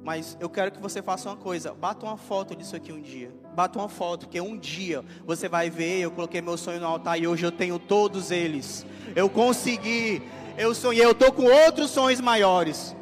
[0.06, 3.34] Mas eu quero que você faça uma coisa: bata uma foto disso aqui um dia.
[3.56, 6.02] Bata uma foto, que um dia você vai ver.
[6.02, 8.86] Eu coloquei meu sonho no altar e hoje eu tenho todos eles.
[9.15, 10.22] Eu consegui.
[10.60, 11.04] Eu sonhei.
[11.04, 12.96] Eu estou com outros sonhos maiores.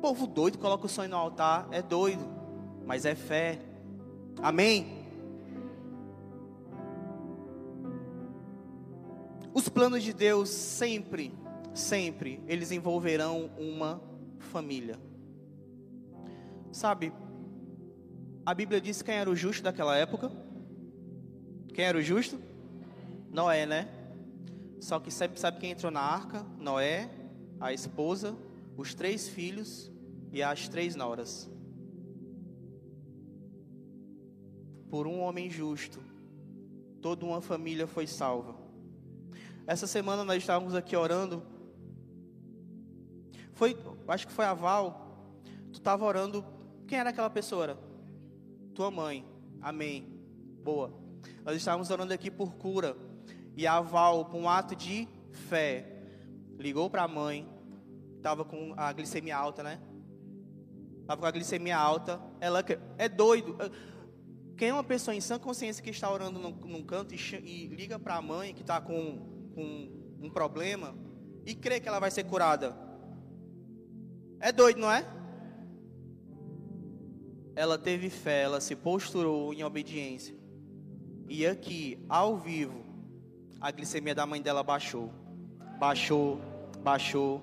[0.00, 1.66] povo doido coloca o sonho no altar.
[1.72, 2.24] É doido.
[2.86, 3.58] Mas é fé.
[4.40, 5.02] Amém?
[9.52, 11.34] Os planos de Deus sempre,
[11.74, 14.00] sempre, eles envolverão uma
[14.42, 14.98] família.
[16.72, 17.12] Sabe,
[18.44, 20.30] a Bíblia diz quem era o justo daquela época.
[21.74, 22.38] Quem era o justo?
[23.30, 23.88] Noé, né?
[24.80, 26.44] Só que sabe, sabe quem entrou na arca?
[26.58, 27.08] Noé,
[27.60, 28.36] a esposa,
[28.76, 29.90] os três filhos
[30.32, 31.48] e as três noras.
[34.90, 36.00] Por um homem justo,
[37.00, 38.56] toda uma família foi salva.
[39.66, 41.42] Essa semana nós estávamos aqui orando.
[43.52, 43.76] Foi
[44.08, 45.40] acho que foi a Val,
[45.72, 46.44] tu estava orando,
[46.86, 47.78] quem era aquela pessoa?
[48.74, 49.26] Tua mãe,
[49.60, 50.06] amém,
[50.62, 50.92] boa.
[51.44, 52.96] Nós estávamos orando aqui por cura,
[53.56, 56.02] e a Val, por um ato de fé,
[56.58, 57.48] ligou para a mãe,
[58.16, 59.80] estava com a glicemia alta, né?
[61.00, 62.64] Estava com a glicemia alta, ela
[62.96, 63.56] é doido.
[64.56, 67.66] Quem é uma pessoa em sã consciência que está orando num, num canto e, e
[67.66, 70.94] liga para a mãe que está com, com um problema
[71.44, 72.91] e crê que ela vai ser curada?
[74.42, 75.06] É doido, não é?
[77.54, 80.34] Ela teve fé, ela se posturou em obediência.
[81.28, 82.84] E aqui, ao vivo,
[83.60, 85.12] a glicemia da mãe dela baixou.
[85.78, 86.40] Baixou,
[86.82, 87.40] baixou,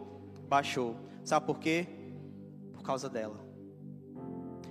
[0.50, 0.98] baixou.
[1.24, 1.88] Sabe por quê?
[2.74, 3.40] Por causa dela.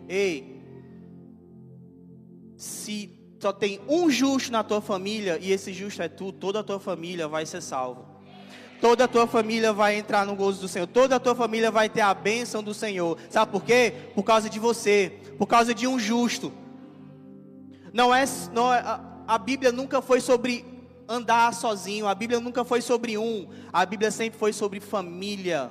[0.06, 0.62] Ei,
[2.58, 6.64] se só tem um justo na tua família e esse justo é tu, toda a
[6.64, 8.17] tua família vai ser salva.
[8.80, 10.86] Toda a tua família vai entrar no gozo do Senhor.
[10.86, 13.18] Toda a tua família vai ter a bênção do Senhor.
[13.28, 13.92] Sabe por quê?
[14.14, 15.18] Por causa de você.
[15.36, 16.52] Por causa de um justo.
[17.92, 20.64] Não é, não é a, a Bíblia nunca foi sobre
[21.08, 22.06] andar sozinho.
[22.06, 23.48] A Bíblia nunca foi sobre um.
[23.72, 25.70] A Bíblia sempre foi sobre família.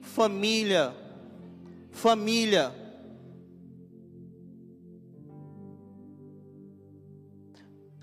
[0.00, 0.94] Família.
[1.90, 2.79] Família.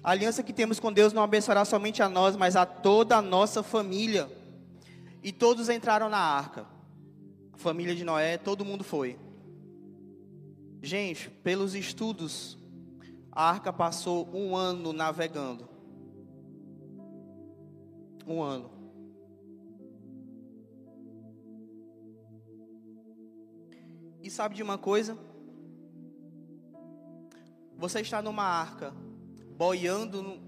[0.08, 3.22] A aliança que temos com Deus não abençoará somente a nós, mas a toda a
[3.22, 4.32] nossa família.
[5.22, 6.65] E todos entraram na arca.
[7.52, 9.20] A família de Noé, todo mundo foi.
[10.82, 12.58] Gente, pelos estudos,
[13.30, 15.67] a arca passou um ano navegando.
[18.26, 18.72] Um ano.
[24.24, 25.17] E sabe de uma coisa?
[27.76, 29.06] Você está numa arca
[29.58, 30.22] boiando.
[30.22, 30.48] No...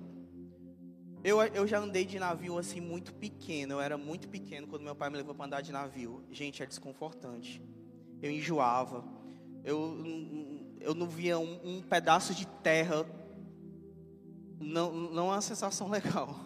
[1.24, 3.74] Eu, eu já andei de navio assim muito pequeno.
[3.74, 6.24] Eu era muito pequeno quando meu pai me levou para andar de navio.
[6.32, 7.62] Gente, é desconfortante.
[8.22, 9.04] Eu enjoava.
[9.63, 9.98] Eu,
[10.80, 13.06] eu não via um, um pedaço de terra.
[14.60, 16.39] Não, não é uma sensação legal.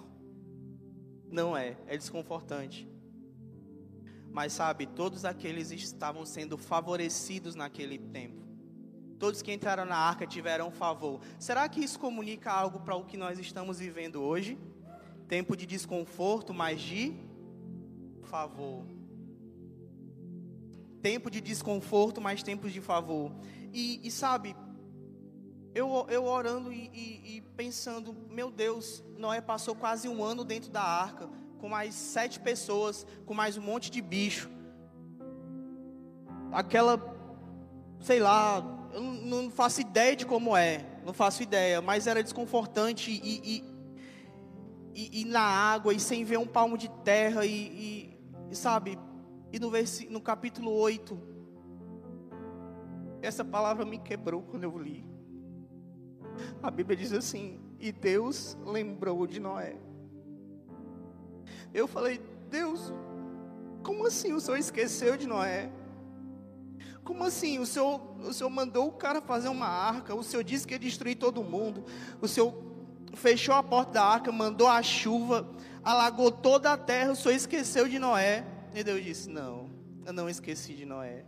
[1.30, 1.78] Não é.
[1.88, 2.90] É desconfortante.
[4.32, 8.43] Mas sabe, todos aqueles estavam sendo favorecidos naquele tempo.
[9.24, 11.22] Todos que entraram na arca tiveram favor.
[11.40, 14.58] Será que isso comunica algo para o que nós estamos vivendo hoje?
[15.30, 17.16] Tempo de desconforto, mas de
[18.24, 18.84] favor.
[21.02, 23.32] Tempo de desconforto, mas tempos de favor.
[23.72, 24.58] E, e sabe,
[25.74, 30.70] eu, eu orando e, e, e pensando, meu Deus, Noé passou quase um ano dentro
[30.70, 34.50] da arca, com mais sete pessoas, com mais um monte de bicho.
[36.52, 37.00] Aquela,
[38.02, 43.64] sei lá, não faço ideia de como é, não faço ideia, mas era desconfortante e,
[44.96, 48.18] e, e, na água e sem ver um palmo de terra e,
[48.52, 48.98] e sabe,
[49.52, 49.72] e no,
[50.10, 51.20] no capítulo 8,
[53.22, 55.06] essa palavra me quebrou quando eu li.
[56.62, 59.76] A Bíblia diz assim: E Deus lembrou de Noé.
[61.74, 62.94] Eu falei, Deus,
[63.84, 65.72] como assim o Senhor esqueceu de Noé?
[67.04, 67.60] Como assim?
[67.60, 70.80] O senhor, o senhor mandou o cara fazer uma arca, o senhor disse que ia
[70.80, 71.84] destruir todo mundo,
[72.22, 72.54] o senhor
[73.14, 75.48] fechou a porta da arca, mandou a chuva,
[75.84, 78.46] alagou toda a terra, o senhor esqueceu de Noé.
[78.74, 79.70] E Deus disse: Não,
[80.06, 81.26] eu não esqueci de Noé.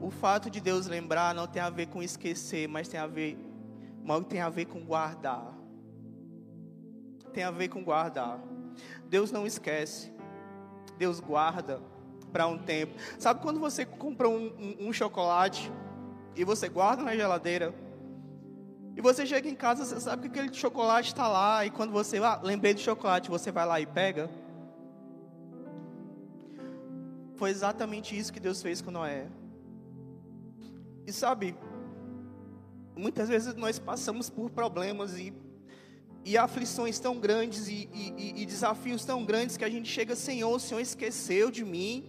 [0.00, 3.38] O fato de Deus lembrar não tem a ver com esquecer, mas tem a ver,
[4.04, 5.54] mas tem a ver com guardar.
[7.32, 8.38] Tem a ver com guardar.
[9.08, 10.12] Deus não esquece,
[10.98, 11.80] Deus guarda
[12.34, 12.94] para um tempo.
[13.16, 15.70] Sabe quando você compra um, um, um chocolate
[16.34, 17.72] e você guarda na geladeira?
[18.96, 22.18] E você chega em casa, você sabe que aquele chocolate está lá, e quando você,
[22.18, 24.28] ah, lembrei do chocolate, você vai lá e pega.
[27.36, 29.28] Foi exatamente isso que Deus fez com Noé.
[31.06, 31.56] E sabe,
[32.96, 35.32] muitas vezes nós passamos por problemas e
[36.24, 40.54] e aflições tão grandes e, e, e, desafios tão grandes que a gente chega, Senhor,
[40.54, 42.04] o Senhor esqueceu de mim,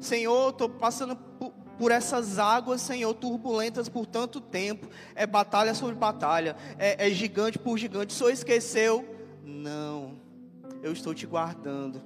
[0.00, 5.94] Senhor, estou passando por, por, essas águas, Senhor, turbulentas por tanto tempo, é batalha sobre
[5.94, 9.16] batalha, é, é gigante por gigante, o Senhor esqueceu?
[9.44, 10.16] Não,
[10.82, 12.02] eu estou te guardando,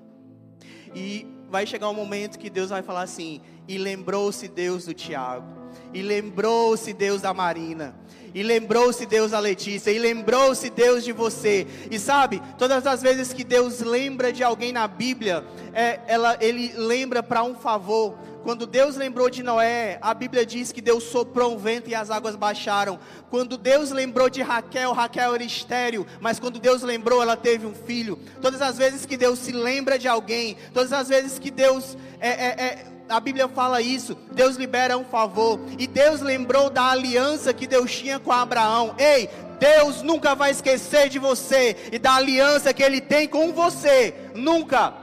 [0.94, 5.63] e vai chegar um momento que Deus vai falar assim, e lembrou-se Deus do Tiago,
[5.94, 7.94] e lembrou-se Deus da Marina,
[8.34, 11.66] e lembrou-se Deus da Letícia, e lembrou-se Deus de você.
[11.88, 16.72] E sabe, todas as vezes que Deus lembra de alguém na Bíblia, é, ela, ele
[16.76, 18.18] lembra para um favor.
[18.42, 22.10] Quando Deus lembrou de Noé, a Bíblia diz que Deus soprou um vento e as
[22.10, 22.98] águas baixaram.
[23.30, 27.72] Quando Deus lembrou de Raquel, Raquel era estéreo, mas quando Deus lembrou, ela teve um
[27.72, 28.18] filho.
[28.42, 32.28] Todas as vezes que Deus se lembra de alguém, todas as vezes que Deus é,
[32.28, 34.16] é, é a Bíblia fala isso.
[34.32, 35.60] Deus libera um favor.
[35.78, 38.94] E Deus lembrou da aliança que Deus tinha com Abraão.
[38.98, 39.28] Ei,
[39.58, 44.14] Deus nunca vai esquecer de você e da aliança que Ele tem com você.
[44.34, 44.94] Nunca.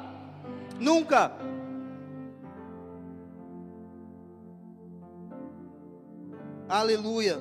[0.79, 1.31] Nunca.
[6.67, 7.39] Aleluia.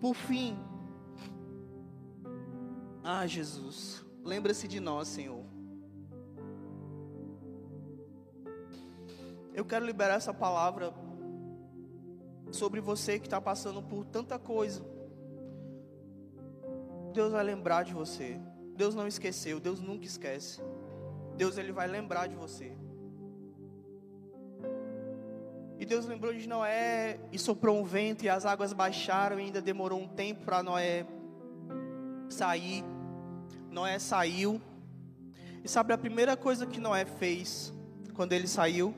[0.00, 0.56] por fim,
[3.02, 5.53] ah, Jesus, lembra-se de nós, Senhor.
[9.54, 10.92] Eu quero liberar essa palavra
[12.50, 14.84] sobre você que está passando por tanta coisa.
[17.12, 18.36] Deus vai lembrar de você.
[18.76, 20.60] Deus não esqueceu, Deus nunca esquece.
[21.36, 22.76] Deus ele vai lembrar de você.
[25.78, 29.62] E Deus lembrou de Noé e soprou um vento e as águas baixaram e ainda
[29.62, 31.06] demorou um tempo para Noé
[32.28, 32.84] sair.
[33.70, 34.60] Noé saiu.
[35.62, 37.72] E sabe a primeira coisa que Noé fez
[38.14, 38.92] quando ele saiu?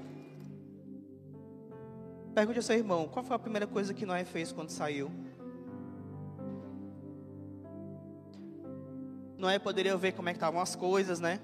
[2.37, 5.11] Pergunte ao seu irmão, qual foi a primeira coisa que Noé fez quando saiu?
[9.39, 11.41] Noé poderia ver como é que estavam as coisas, né?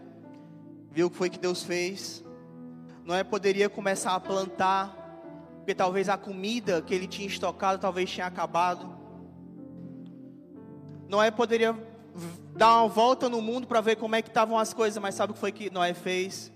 [0.90, 2.22] Viu o que foi que Deus fez.
[3.06, 4.94] Noé poderia começar a plantar,
[5.56, 8.94] porque talvez a comida que ele tinha estocado talvez tinha acabado.
[11.08, 11.74] Noé poderia
[12.54, 15.30] dar uma volta no mundo para ver como é que estavam as coisas, mas sabe
[15.30, 16.52] o que foi que Noé fez?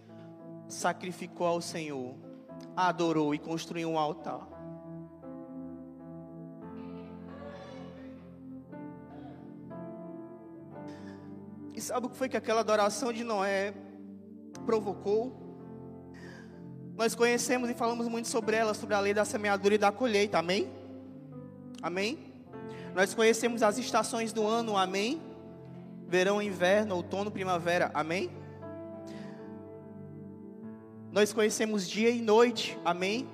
[0.68, 2.25] Sacrificou ao Senhor
[2.76, 4.46] adorou e construiu um altar.
[11.74, 13.74] E sabe o que foi que aquela adoração de Noé
[14.64, 15.46] provocou?
[16.96, 20.38] Nós conhecemos e falamos muito sobre ela, sobre a lei da semeadura e da colheita,
[20.38, 20.70] amém?
[21.82, 22.18] Amém?
[22.94, 25.20] Nós conhecemos as estações do ano, amém?
[26.08, 28.30] Verão, inverno, outono, primavera, amém?
[31.16, 33.26] Nós conhecemos dia e noite, amém?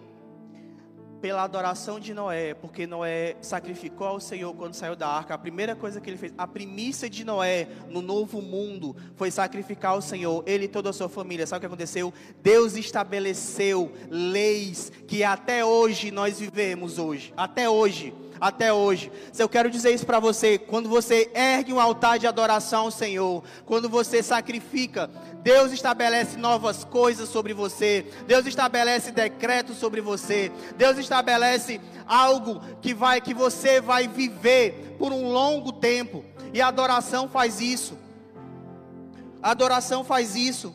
[1.21, 5.35] Pela adoração de Noé, porque Noé sacrificou ao Senhor quando saiu da arca.
[5.35, 9.95] A primeira coisa que ele fez, a primícia de Noé no novo mundo, foi sacrificar
[9.95, 11.45] ao Senhor, ele e toda a sua família.
[11.45, 12.15] Sabe o que aconteceu?
[12.41, 19.13] Deus estabeleceu leis que até hoje nós vivemos hoje, até hoje até hoje.
[19.33, 22.91] Se eu quero dizer isso para você, quando você ergue um altar de adoração ao
[22.91, 25.09] Senhor, quando você sacrifica,
[25.43, 28.07] Deus estabelece novas coisas sobre você.
[28.27, 30.53] Deus estabelece decretos sobre você.
[30.77, 36.25] Deus estabelece algo que vai que você vai viver por um longo tempo.
[36.53, 37.99] E a adoração faz isso.
[39.43, 40.73] A adoração faz isso.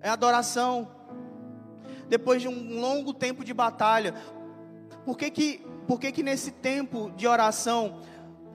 [0.00, 0.88] É adoração
[2.08, 4.14] depois de um longo tempo de batalha.
[5.04, 8.00] Por que que, por que, que nesse tempo de oração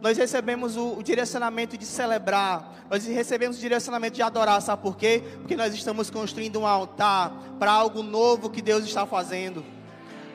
[0.01, 4.95] nós recebemos o, o, direcionamento de celebrar, nós recebemos o direcionamento de adorar, sabe por
[4.95, 5.23] quê?
[5.39, 9.63] Porque nós estamos construindo um altar para algo novo que Deus está fazendo.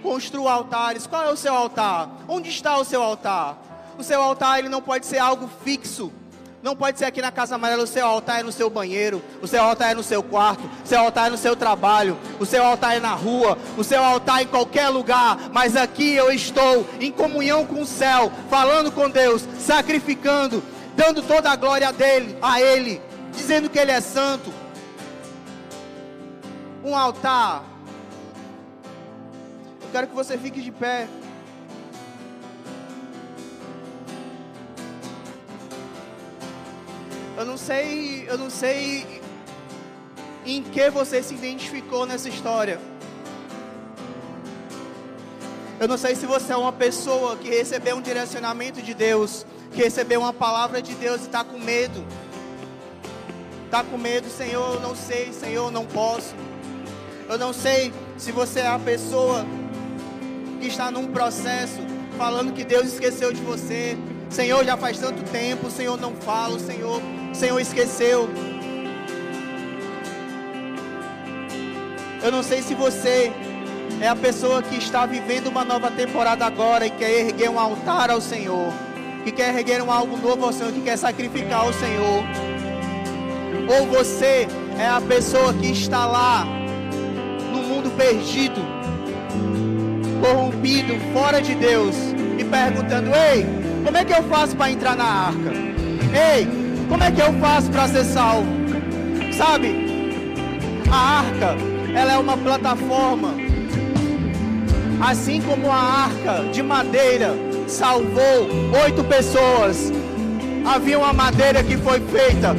[0.03, 1.07] Construa altares.
[1.07, 2.11] Qual é o seu altar?
[2.29, 3.57] Onde está o seu altar?
[3.99, 6.12] O seu altar ele não pode ser algo fixo.
[6.65, 9.47] Não pode ser aqui na Casa Amarela, o seu altar é no seu banheiro, o
[9.47, 12.65] seu altar é no seu quarto, o seu altar é no seu trabalho, o seu
[12.65, 16.87] altar é na rua, o seu altar é em qualquer lugar, mas aqui eu estou
[16.99, 20.62] em comunhão com o céu, falando com Deus, sacrificando,
[20.97, 22.99] dando toda a glória dele, a Ele,
[23.35, 24.51] dizendo que Ele é santo.
[26.83, 27.62] Um altar.
[29.83, 31.09] Eu quero que você fique de pé.
[37.37, 39.20] Eu não sei, eu não sei
[40.47, 42.78] em que você se identificou nessa história.
[45.80, 49.82] Eu não sei se você é uma pessoa que recebeu um direcionamento de Deus, que
[49.82, 52.05] recebeu uma palavra de Deus e está com medo.
[53.64, 56.37] Está com medo, Senhor, eu não sei, Senhor, eu não posso.
[57.28, 59.45] Eu não sei se você é a pessoa
[60.61, 61.80] que está num processo
[62.16, 63.99] falando que Deus esqueceu de você.
[64.30, 67.03] Senhor, já faz tanto tempo, Senhor não fala, o Senhor
[67.35, 68.28] Senhor esqueceu.
[72.22, 73.32] Eu não sei se você
[74.01, 78.11] é a pessoa que está vivendo uma nova temporada agora e quer erguer um altar
[78.11, 78.72] ao Senhor,
[79.24, 82.24] que quer erguer um algo novo ao Senhor, que quer sacrificar ao Senhor.
[83.68, 84.47] Ou você
[84.78, 86.47] é a pessoa que está lá
[87.53, 88.61] no mundo perdido,
[90.20, 91.95] corrompido, fora de Deus,
[92.39, 93.47] e perguntando: Ei,
[93.85, 95.53] como é que eu faço para entrar na arca?
[96.37, 96.64] Ei,
[96.95, 98.47] como é que eu faço para ser salvo?
[99.32, 99.84] Sabe?
[100.88, 101.57] A arca,
[101.92, 103.34] ela é uma plataforma.
[105.01, 107.34] Assim como a arca de madeira
[107.66, 108.49] salvou
[108.84, 109.92] oito pessoas,
[110.64, 112.55] havia uma madeira que foi feita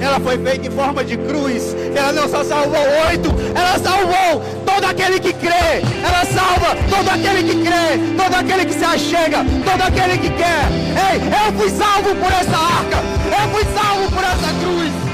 [0.00, 1.76] ela foi feita em forma de cruz.
[1.94, 5.82] Ela não só salvou oito, ela salvou todo aquele que crê.
[6.02, 10.64] Ela salva todo aquele que crê, todo aquele que se achega, todo aquele que quer.
[11.10, 12.98] Ei, eu fui salvo por essa arca.
[13.26, 15.09] Eu fui salvo por essa cruz.